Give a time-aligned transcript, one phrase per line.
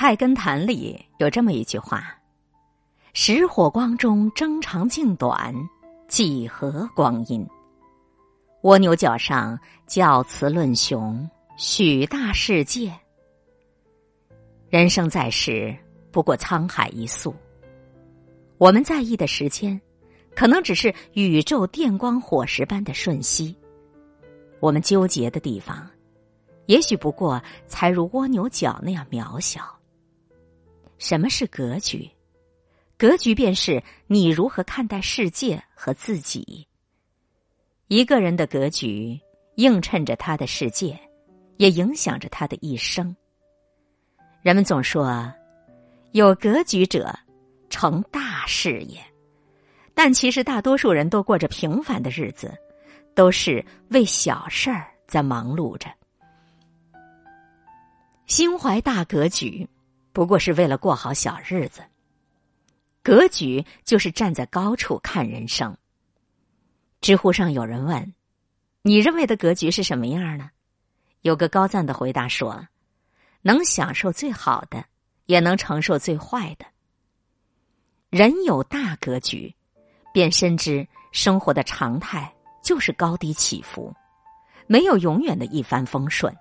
[0.00, 2.16] 菜根谭》里有这么一句话
[3.14, 5.52] ：“石火光中争长竞短，
[6.06, 7.44] 几何光阴？
[8.62, 9.58] 蜗牛角上
[9.88, 12.94] 教雌论雄，许大世界。
[14.70, 15.76] 人生在世，
[16.12, 17.34] 不过沧海一粟。
[18.56, 19.80] 我们在意的时间，
[20.32, 23.52] 可能只是宇宙电光火石般的瞬息；
[24.60, 25.90] 我们纠结的地方，
[26.66, 29.76] 也许不过才如蜗牛角那样渺小。
[30.98, 32.08] 什么是格局？
[32.96, 36.66] 格局便是你如何看待世界和自己。
[37.86, 39.18] 一个人的格局
[39.54, 40.98] 映衬着他的世界，
[41.56, 43.14] 也影响着他的一生。
[44.42, 45.32] 人们总说，
[46.12, 47.16] 有格局者
[47.70, 49.00] 成大事业，
[49.94, 52.52] 但其实大多数人都过着平凡的日子，
[53.14, 55.88] 都是为小事儿在忙碌着。
[58.26, 59.66] 心怀大格局，
[60.12, 61.82] 不过是为了过好小日子。
[63.02, 65.76] 格局就是站在高处看人生。
[67.00, 68.14] 知乎上有人问
[68.82, 70.50] ：“你认为的格局是什么样呢？”
[71.22, 72.66] 有个高赞的回答说
[73.42, 74.84] ：“能享受最好的，
[75.26, 76.66] 也能承受最坏的。
[78.10, 79.54] 人有大格局，
[80.12, 83.94] 便深知生活的常态就是高低起伏，
[84.66, 86.34] 没有永远的一帆风顺。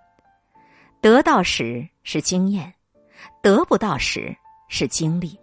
[1.01, 2.73] 得到时是经验，
[3.41, 4.35] 得不到时
[4.67, 5.39] 是经历。”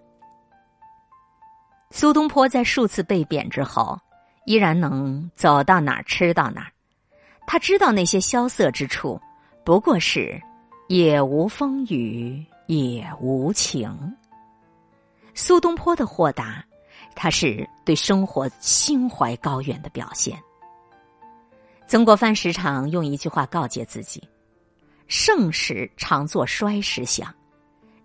[1.91, 3.98] 苏东坡在数次被贬之后。
[4.47, 6.70] 依然能走到哪儿吃到哪儿，
[7.47, 9.19] 他知道那些萧瑟之处，
[9.64, 10.39] 不过是
[10.86, 13.91] 也无风雨也无晴。
[15.33, 16.62] 苏东坡的豁达，
[17.17, 20.39] 他是对生活心怀高远的表现。
[21.86, 24.22] 曾国藩时常用一句话告诫自己
[25.08, 27.34] ：“盛时常作衰时想，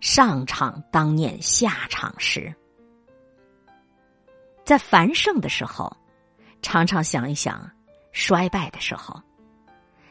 [0.00, 2.52] 上场当念下场时。”
[4.64, 5.90] 在繁盛的时候。
[6.62, 7.58] 常常想一想，
[8.12, 9.18] 衰败的时候，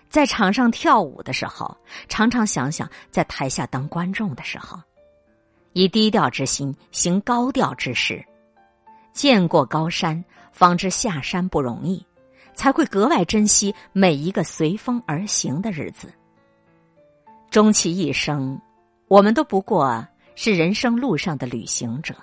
[0.09, 1.77] 在场上跳舞的时候，
[2.07, 4.81] 常常想想在台下当观众的时候，
[5.73, 8.25] 以低调之心行高调之事，
[9.13, 12.03] 见过高山，方知下山不容易，
[12.55, 16.11] 才会格外珍惜每一个随风而行的日子。
[17.51, 18.59] 终其一生，
[19.09, 22.13] 我们都不过是人生路上的旅行者，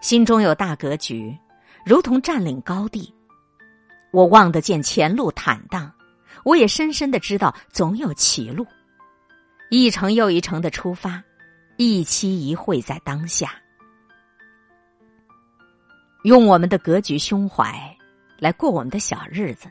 [0.00, 1.36] 心中有大格局。
[1.84, 3.12] 如同占领高地，
[4.12, 5.92] 我望得见前路坦荡，
[6.44, 8.64] 我也深深的知道总有歧路。
[9.70, 11.20] 一程又一程的出发，
[11.76, 13.50] 一期一会在当下，
[16.22, 17.74] 用我们的格局胸怀
[18.38, 19.68] 来过我们的小日子。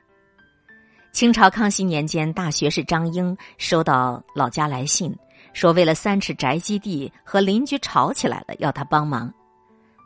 [1.12, 5.16] 清朝康熙年间，大学士张英收到老家来信，
[5.54, 9.34] 说为了三尺宅基地和邻居吵起来了，要他帮忙。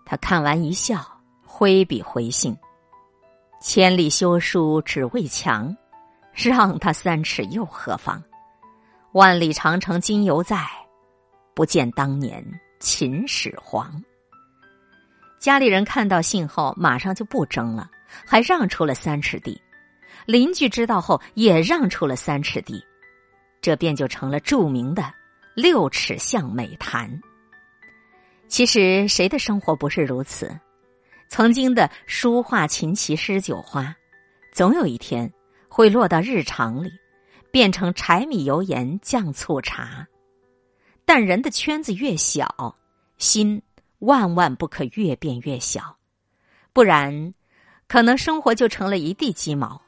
[0.06, 1.04] 他看完一笑。
[1.58, 2.54] 挥笔回信
[3.62, 5.74] ：“千里修书只为墙，
[6.34, 8.22] 让他三尺又何妨？
[9.14, 10.68] 万里长城今犹在，
[11.54, 12.44] 不见当年
[12.82, 13.90] 秦始皇。”
[15.40, 17.90] 家里人看到信后，马上就不争了，
[18.28, 19.58] 还让出了三尺地。
[20.26, 22.84] 邻居知道后，也让出了三尺地，
[23.62, 25.14] 这便就成了著名的
[25.56, 27.10] 六尺巷美谈。
[28.48, 30.52] 其实，谁的生活不是如此？
[31.30, 33.96] 曾经的书画琴棋诗酒花，
[34.54, 35.32] 总有一天
[35.68, 36.92] 会落到日常里，
[37.52, 40.08] 变成柴米油盐酱醋茶。
[41.04, 42.76] 但人的圈子越小，
[43.18, 43.62] 心
[44.00, 45.98] 万万不可越变越小，
[46.74, 47.34] 不然，
[47.88, 49.82] 可能生活就成了一地鸡毛。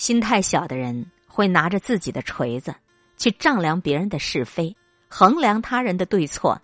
[0.00, 2.74] 心太小的人会拿着自己的锤子
[3.18, 4.74] 去丈量别人的是非，
[5.10, 6.58] 衡量他人的对错。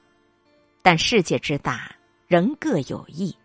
[0.81, 1.95] 但世界之大，
[2.27, 3.37] 人各有异。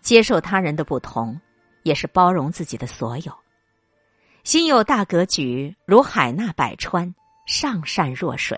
[0.00, 1.40] 接受他人的不同，
[1.82, 3.36] 也是包容自己的所有。
[4.44, 7.12] 心有大格局，如海纳百川，
[7.46, 8.56] 上善若水。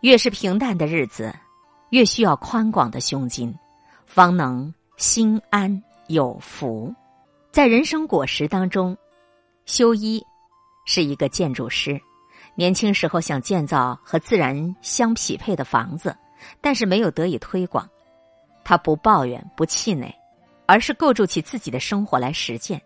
[0.00, 1.30] 越是平淡的日子，
[1.90, 3.54] 越需要宽广的胸襟，
[4.06, 6.90] 方能心安有福。
[7.50, 8.96] 在人生果实当中，
[9.64, 10.24] 修一
[10.84, 12.00] 是一个建筑师，
[12.54, 16.16] 年轻时候想建造和自然相匹配的房子，
[16.60, 17.88] 但是没有得以推广。
[18.64, 20.14] 他不抱怨，不气馁。
[20.64, 22.80] 而是构筑起自己的生活来实践。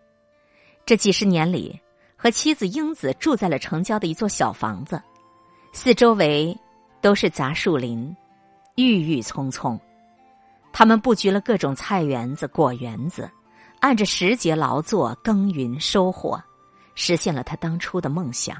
[0.85, 1.79] 这几十年里，
[2.17, 5.01] 和妻子英子住在了城郊的一座小房子，
[5.71, 6.57] 四周围
[6.99, 8.13] 都是杂树林，
[8.75, 9.79] 郁郁葱葱。
[10.73, 13.29] 他们布局了各种菜园子、果园子，
[13.79, 16.43] 按着时节劳作、耕耘、收获，
[16.99, 18.57] 实现了他当初的梦想。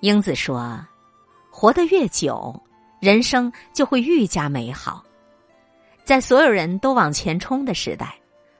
[0.00, 0.86] 英子说
[1.50, 2.62] ：“活得越久，
[3.00, 5.02] 人生就会愈加美好。
[6.04, 8.14] 在所有人都往前冲的时代，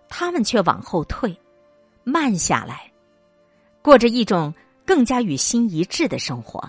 [0.08, 1.36] 他们却往后退，
[2.02, 2.90] 慢下来，
[3.82, 4.52] 过着一种
[4.86, 6.66] 更加与心一致的生活。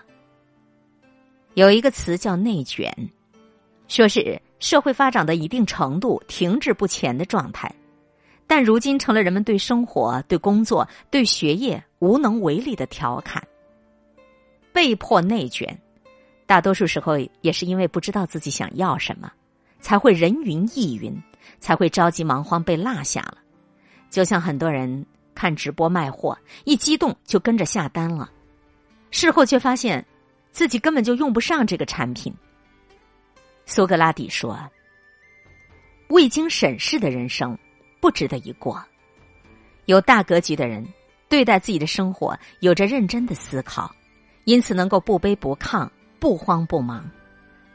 [1.54, 2.94] 有一个词叫内卷，
[3.88, 7.74] 说是社会发展到一定程度停滞不前的状态，
[8.46, 13.42] 但如今成了人们对生活、对工作、对学业无能为力的调侃。
[14.74, 15.80] 被迫内卷，
[16.46, 19.32] 大多数时候也是因为不知道自己想要什么。
[19.80, 21.14] 才会人云亦云，
[21.60, 23.38] 才会着急忙慌被落下了。
[24.10, 25.06] 就像很多人
[25.36, 28.32] 看直播卖货，一激动就跟着下单了，
[29.12, 30.06] 事后却发现
[30.52, 32.34] 自己根本就用不上这个产品。
[33.66, 34.58] 苏格拉底说
[36.08, 37.58] ：“未经审视的人生
[38.00, 38.82] 不值得一过。”
[39.86, 40.86] 有大格局的人
[41.34, 43.92] 对待自己的生活有着认真的思考，
[44.44, 45.90] 因此能够不卑不亢、
[46.20, 47.10] 不慌不忙，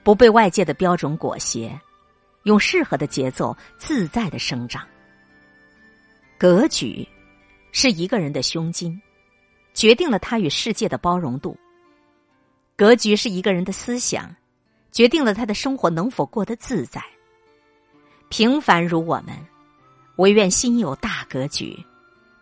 [0.04, 1.68] 不被外界的标准裹挟。
[2.44, 4.86] 用适合的节奏自在的生长。
[6.38, 7.04] 格局
[7.72, 8.96] 是一个人的胸襟，
[9.74, 11.58] 决定了他与世界的包容度。
[12.76, 14.32] 格局是一个人的思想，
[14.92, 17.02] 决定了他的生活能否过得自在。
[18.28, 19.36] 平凡如我们，
[20.14, 21.76] 唯愿心有大格局，